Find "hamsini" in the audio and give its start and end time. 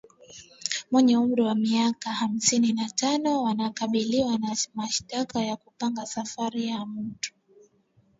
2.11-2.73